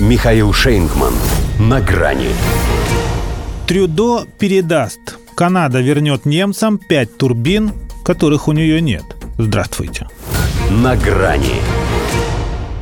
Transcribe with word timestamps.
Михаил 0.00 0.52
Шейнгман. 0.52 1.14
На 1.60 1.80
грани. 1.80 2.30
Трюдо 3.68 4.26
передаст. 4.40 5.18
Канада 5.36 5.80
вернет 5.80 6.26
немцам 6.26 6.78
пять 6.78 7.16
турбин, 7.16 7.72
которых 8.04 8.48
у 8.48 8.52
нее 8.52 8.80
нет. 8.80 9.04
Здравствуйте. 9.38 10.08
На 10.68 10.96
грани. 10.96 11.62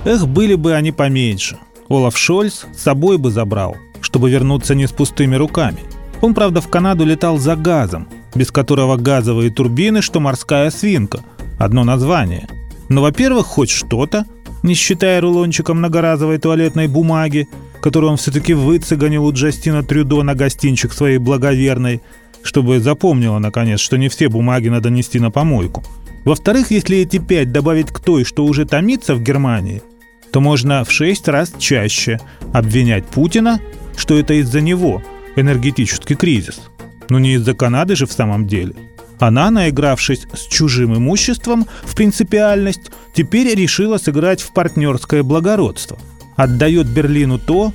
Эх, 0.07 0.27
были 0.27 0.55
бы 0.55 0.73
они 0.73 0.91
поменьше. 0.91 1.59
Олаф 1.91 2.17
Шольц 2.17 2.65
с 2.75 2.81
собой 2.81 3.19
бы 3.19 3.31
забрал, 3.31 3.77
чтобы 4.01 4.31
вернуться 4.31 4.75
не 4.75 4.87
с 4.87 4.93
пустыми 4.93 5.37
руками. 5.37 5.81
Он, 6.23 6.33
правда, 6.33 6.63
в 6.63 6.69
Канаду 6.69 7.05
летал 7.05 7.37
за 7.37 7.57
газом, 7.57 8.09
без 8.35 8.51
которого 8.51 8.97
газовые 8.97 9.51
турбины, 9.51 10.01
что 10.01 10.19
морская 10.19 10.71
свинка. 10.71 11.21
Одно 11.59 11.85
название. 11.85 12.49
Но, 12.89 13.03
во-первых, 13.03 13.45
хоть 13.45 13.71
что-то, 13.71 14.25
не 14.63 14.75
считая 14.75 15.21
рулончика 15.21 15.75
многоразовой 15.75 16.39
туалетной 16.39 16.89
бумаги, 16.89 17.49
которую 17.81 18.13
он 18.13 18.17
все-таки 18.17 18.55
выцеганил 18.55 19.25
у 19.25 19.33
Джастина 19.33 19.83
Трюдо 19.83 20.23
на 20.23 20.35
гостинчик 20.35 20.93
своей 20.93 21.19
благоверной, 21.19 22.01
чтобы 22.43 22.81
запомнила, 22.81 23.39
наконец, 23.39 23.81
что 23.81 23.97
не 23.97 24.09
все 24.09 24.29
бумаги 24.29 24.69
надо 24.69 24.91
нести 24.91 25.19
на 25.19 25.31
помойку. 25.31 25.83
Во-вторых, 26.25 26.71
если 26.71 26.99
эти 26.99 27.19
пять 27.19 27.51
добавить 27.51 27.91
к 27.91 27.99
той, 27.99 28.25
что 28.25 28.45
уже 28.45 28.65
томится 28.65 29.15
в 29.15 29.23
Германии, 29.23 29.83
то 30.31 30.41
можно 30.41 30.85
в 30.85 30.91
шесть 30.91 31.29
раз 31.29 31.53
чаще 31.59 32.21
обвинять 32.53 33.05
Путина, 33.07 33.61
что 33.97 34.19
это 34.19 34.35
из-за 34.35 34.61
него 34.61 35.03
энергетический 35.37 36.17
кризис. 36.17 36.61
Но 37.09 37.19
не 37.19 37.35
из-за 37.35 37.55
Канады 37.55 37.97
же 37.97 38.07
в 38.07 38.13
самом 38.13 38.47
деле. 38.47 38.75
Она, 39.23 39.53
наигравшись 39.53 40.27
с 40.35 40.49
чужим 40.49 40.97
имуществом 40.97 41.69
в 41.85 41.95
принципиальность, 41.95 42.91
теперь 43.15 43.55
решила 43.55 43.97
сыграть 43.97 44.43
в 44.43 44.53
партнерское 44.53 45.23
благородство. 45.23 45.97
Отдает 46.35 46.89
Берлину 46.89 47.39
то, 47.39 47.73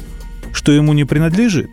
что 0.52 0.73
ему 0.73 0.92
не 0.92 1.06
принадлежит. 1.06 1.70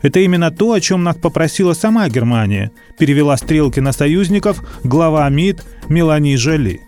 Это 0.00 0.20
именно 0.20 0.50
то, 0.50 0.72
о 0.72 0.80
чем 0.80 1.04
нас 1.04 1.16
попросила 1.16 1.74
сама 1.74 2.08
Германия, 2.08 2.70
перевела 2.98 3.36
стрелки 3.36 3.78
на 3.78 3.92
союзников 3.92 4.64
глава 4.84 5.28
МИД 5.28 5.66
Мелани 5.90 6.36
Жоли. 6.36 6.80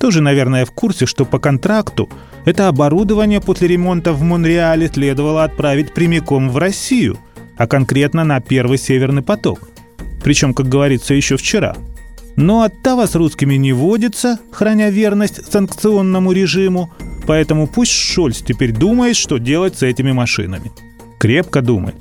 Тоже, 0.00 0.22
наверное, 0.22 0.64
в 0.64 0.70
курсе, 0.70 1.04
что 1.04 1.26
по 1.26 1.38
контракту 1.38 2.08
это 2.46 2.68
оборудование 2.68 3.42
после 3.42 3.68
ремонта 3.68 4.14
в 4.14 4.22
Монреале 4.22 4.88
следовало 4.88 5.44
отправить 5.44 5.92
прямиком 5.92 6.48
в 6.48 6.56
Россию, 6.56 7.18
а 7.58 7.66
конкретно 7.66 8.24
на 8.24 8.40
первый 8.40 8.78
Северный 8.78 9.22
поток. 9.22 9.68
Причем, 10.26 10.52
как 10.52 10.68
говорится, 10.68 11.14
еще 11.14 11.38
вчера. 11.38 11.74
Но 12.36 12.62
оттава 12.62 13.06
с 13.06 13.14
русскими 13.14 13.54
не 13.54 13.72
водится, 13.72 14.38
храня 14.50 14.90
верность 14.90 15.50
санкционному 15.50 16.32
режиму, 16.32 16.90
поэтому 17.26 17.66
пусть 17.66 17.92
Шольц 17.92 18.42
теперь 18.42 18.72
думает, 18.72 19.16
что 19.16 19.38
делать 19.38 19.78
с 19.78 19.82
этими 19.82 20.12
машинами. 20.12 20.70
Крепко 21.18 21.62
думает 21.62 21.94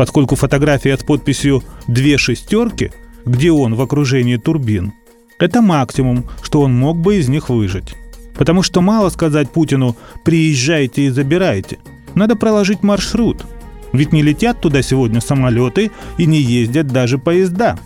поскольку 0.00 0.34
фотография 0.34 0.96
с 0.96 1.02
подписью 1.02 1.62
«две 1.86 2.16
шестерки», 2.16 2.90
где 3.26 3.52
он 3.52 3.74
в 3.74 3.82
окружении 3.82 4.38
турбин, 4.38 4.94
это 5.38 5.60
максимум, 5.60 6.24
что 6.42 6.62
он 6.62 6.74
мог 6.74 6.96
бы 6.96 7.16
из 7.16 7.28
них 7.28 7.50
выжить. 7.50 7.94
Потому 8.34 8.62
что 8.62 8.80
мало 8.80 9.10
сказать 9.10 9.50
Путину 9.50 9.98
«приезжайте 10.24 11.02
и 11.02 11.10
забирайте». 11.10 11.76
Надо 12.14 12.34
проложить 12.34 12.82
маршрут. 12.82 13.44
Ведь 13.92 14.12
не 14.12 14.22
летят 14.22 14.60
туда 14.60 14.82
сегодня 14.82 15.20
самолеты 15.20 15.90
и 16.18 16.26
не 16.26 16.38
ездят 16.38 16.86
даже 16.86 17.18
поезда. 17.18 17.78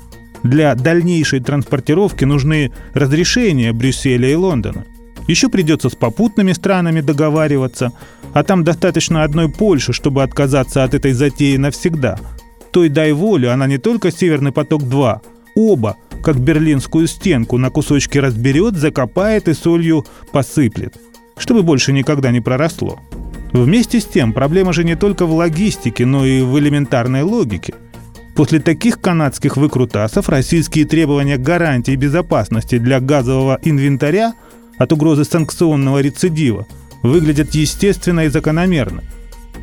Для 0.43 0.75
дальнейшей 0.75 1.41
транспортировки 1.41 2.25
нужны 2.25 2.73
разрешения 2.93 3.73
Брюсселя 3.73 4.31
и 4.31 4.35
Лондона. 4.35 4.85
Еще 5.27 5.49
придется 5.49 5.89
с 5.89 5.95
попутными 5.95 6.53
странами 6.53 7.01
договариваться, 7.01 7.93
а 8.35 8.45
там 8.45 8.63
достаточно 8.63 9.23
одной 9.23 9.49
Польши, 9.49 9.95
чтобы 9.95 10.23
отказаться 10.23 10.85
от 10.85 10.93
этой 10.93 11.13
затеи 11.13 11.57
навсегда. 11.57 12.19
То 12.73 12.85
и 12.85 12.89
дай 12.89 13.13
волю, 13.13 13.53
она 13.53 13.67
не 13.67 13.79
только 13.79 14.11
«Северный 14.11 14.53
поток-2», 14.53 15.21
оба, 15.55 15.97
как 16.23 16.41
берлинскую 16.41 17.07
стенку, 17.07 17.57
на 17.57 17.71
кусочки 17.71 18.19
разберет, 18.19 18.77
закопает 18.77 19.49
и 19.49 19.55
солью 19.55 20.05
посыплет, 20.33 20.97
чтобы 21.39 21.63
больше 21.63 21.93
никогда 21.93 22.31
не 22.31 22.41
проросло. 22.41 23.01
Вместе 23.55 24.01
с 24.01 24.05
тем, 24.05 24.33
проблема 24.33 24.73
же 24.73 24.83
не 24.83 24.97
только 24.97 25.27
в 25.27 25.33
логистике, 25.33 26.05
но 26.05 26.27
и 26.27 26.43
в 26.43 26.59
элементарной 26.59 27.23
логике. 27.23 27.73
После 28.35 28.59
таких 28.59 29.01
канадских 29.01 29.57
выкрутасов 29.57 30.29
российские 30.29 30.87
требования 30.87 31.37
гарантий 31.37 31.95
безопасности 31.95 32.79
для 32.79 32.99
газового 32.99 33.61
инвентаря 33.63 34.35
от 34.77 34.93
угрозы 34.93 35.25
санкционного 35.25 36.01
рецидива 36.01 36.67
выглядят 37.05 37.55
естественно 37.55 38.25
и 38.25 38.29
закономерно. 38.29 39.05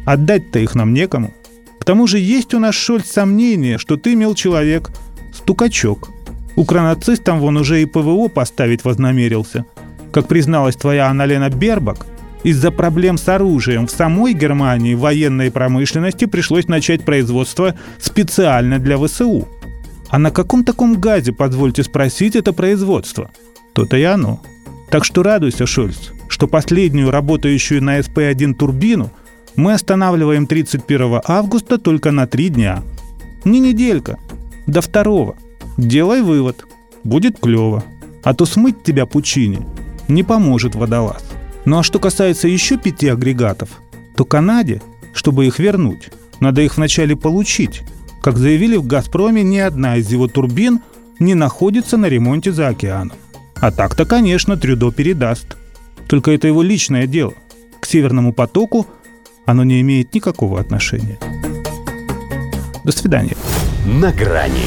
Отдать-то 0.06 0.60
их 0.60 0.74
нам 0.74 0.94
некому. 0.94 1.34
К 1.78 1.84
тому 1.84 2.08
же 2.08 2.18
есть 2.18 2.54
у 2.54 2.60
нас, 2.60 2.74
Шольц, 2.74 3.12
сомнение, 3.12 3.78
что 3.78 3.98
ты, 3.98 4.16
мил 4.16 4.36
человек, 4.36 4.90
стукачок. 5.34 6.08
Укранацистам 6.56 7.42
вон 7.42 7.58
уже 7.58 7.82
и 7.82 7.86
ПВО 7.86 8.30
поставить 8.30 8.86
вознамерился. 8.86 9.66
Как 10.14 10.30
призналась 10.30 10.78
твоя 10.78 11.08
Аналена 11.08 11.50
Бербак, 11.50 12.06
из-за 12.44 12.72
проблем 12.72 13.18
с 13.18 13.28
оружием 13.28 13.88
в 13.88 13.92
самой 13.92 14.34
Германии 14.34 14.96
военной 14.96 15.52
промышленности 15.52 16.26
пришлось 16.26 16.68
начать 16.68 17.04
производство 17.04 17.76
специально 18.00 18.80
для 18.80 18.98
ВСУ. 18.98 19.48
А 20.10 20.20
на 20.20 20.32
каком 20.32 20.64
таком 20.64 21.00
газе, 21.00 21.32
позвольте 21.32 21.84
спросить, 21.84 22.36
это 22.36 22.54
производство? 22.54 23.32
То-то 23.74 23.98
и 23.98 24.04
оно. 24.04 24.42
Так 24.90 25.06
что 25.06 25.24
радуйся, 25.24 25.66
Шольц, 25.66 26.12
что 26.28 26.48
последнюю 26.48 27.12
работающую 27.12 27.82
на 27.82 28.00
СП-1 28.00 28.56
турбину 28.56 29.10
мы 29.56 29.74
останавливаем 29.74 30.48
31 30.48 31.22
августа 31.26 31.78
только 31.78 32.12
на 32.12 32.28
три 32.28 32.50
дня. 32.50 32.84
Не 33.46 33.60
неделька, 33.60 34.18
до 34.68 34.82
второго. 34.82 35.36
Делай 35.78 36.22
вывод. 36.22 36.66
Будет 37.04 37.40
клево. 37.40 37.84
А 38.24 38.34
то 38.34 38.46
смыть 38.46 38.84
тебя 38.84 39.06
пучине 39.06 39.66
не 40.08 40.24
поможет 40.24 40.76
водолаз. 40.76 41.24
Ну 41.66 41.80
а 41.80 41.84
что 41.84 42.00
касается 42.00 42.48
еще 42.48 42.78
пяти 42.78 43.08
агрегатов, 43.08 43.70
то 44.16 44.26
Канаде, 44.26 44.82
чтобы 45.14 45.46
их 45.46 45.60
вернуть, 45.60 46.10
надо 46.40 46.62
их 46.62 46.78
вначале 46.78 47.16
получить. 47.16 47.84
Как 48.22 48.38
заявили 48.38 48.78
в 48.78 48.86
«Газпроме», 48.86 49.44
ни 49.44 49.58
одна 49.58 49.98
из 49.98 50.12
его 50.12 50.28
турбин 50.28 50.82
не 51.20 51.36
находится 51.36 51.98
на 51.98 52.08
ремонте 52.08 52.52
за 52.52 52.68
океаном. 52.68 53.18
А 53.60 53.72
так-то, 53.72 54.06
конечно, 54.06 54.58
Трюдо 54.58 54.92
передаст. 54.92 55.56
Только 56.08 56.32
это 56.32 56.48
его 56.48 56.64
личное 56.64 57.08
дело. 57.08 57.34
К 57.80 57.86
Северному 57.86 58.34
потоку 58.34 58.88
оно 59.46 59.64
не 59.64 59.82
имеет 59.82 60.14
никакого 60.14 60.60
отношения. 60.60 61.20
До 62.84 62.92
свидания. 62.92 63.36
На 63.86 64.12
грани 64.12 64.66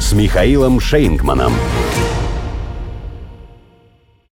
с 0.00 0.12
Михаилом 0.12 0.78
Шейнгманом. 0.80 1.52